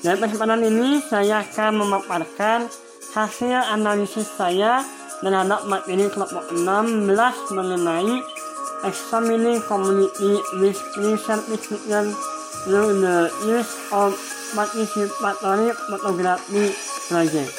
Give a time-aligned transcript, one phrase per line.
[0.00, 2.72] Dalam kesempatan ini saya akan memaparkan
[3.12, 4.80] hasil analisis saya
[5.24, 7.08] terhadap materi kelompok 16
[7.56, 8.20] mengenai
[8.84, 12.12] examining community with pre-certification
[12.66, 14.12] through the use of
[14.52, 16.74] participatory photography
[17.08, 17.52] project.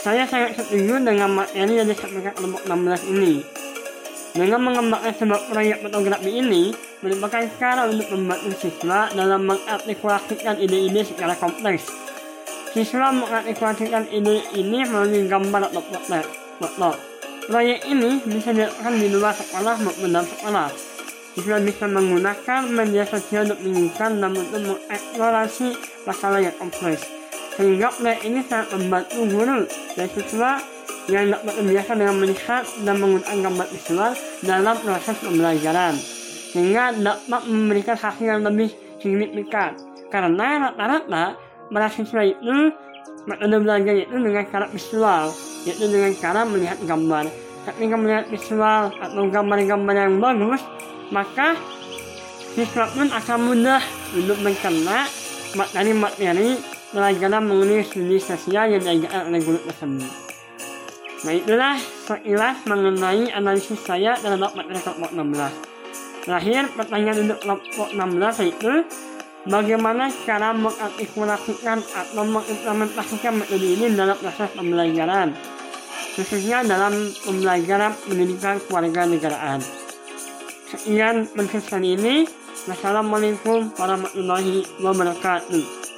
[0.00, 3.44] Saya sangat setuju dengan materi yang disampaikan kelompok 16 ini.
[4.30, 6.70] Dengan mengembangkan sebuah proyek fotografi ini
[7.02, 12.09] merupakan cara untuk membantu siswa dalam mengartikulasikan ide-ide secara kompleks
[12.70, 16.22] Siswa mengartikulasikan ide ini melalui gambar potret.
[16.62, 16.94] Foto.
[17.50, 20.70] Proyek ini bisa dilakukan di luar sekolah maupun dalam sekolah.
[21.34, 25.68] Siswa bisa menggunakan media sosial untuk menunjukkan dan untuk mengeksplorasi
[26.06, 27.10] masalah yang kompleks.
[27.58, 29.58] Sehingga proyek ini sangat membantu guru
[29.98, 30.50] dan siswa
[31.10, 34.12] yang dapat terbiasa dengan melihat dan menggunakan gambar visual
[34.46, 35.94] dalam proses pembelajaran.
[36.54, 38.70] Sehingga dapat memberikan hasil yang lebih
[39.02, 39.74] signifikan.
[40.06, 42.74] Karena rata-rata mahasiswa itu
[43.24, 45.24] metode belajar itu dengan cara visual
[45.64, 47.24] yaitu dengan cara melihat gambar
[47.68, 50.62] ketika melihat visual atau gambar-gambar yang bagus
[51.12, 51.58] maka
[52.54, 53.82] siswa pun akan mudah
[54.14, 55.06] untuk mencerna
[55.54, 56.58] materi-materi
[56.90, 60.12] pelajaran mengenai studi sosial yang diajarkan oleh guru tersebut.
[61.20, 66.26] Nah itulah sekilas mengenai analisis saya terhadap materi kelompok 16.
[66.26, 68.72] Terakhir pertanyaan untuk kelompok 16 yaitu
[69.48, 75.32] bagaimana cara mengartikulasikan atau mengimplementasikan metode ini dalam proses pembelajaran,
[76.16, 76.92] khususnya dalam
[77.24, 79.60] pembelajaran pendidikan keluarga negaraan.
[80.70, 82.28] Sekian penjelasan ini.
[82.60, 85.89] Wassalamualaikum warahmatullahi wabarakatuh.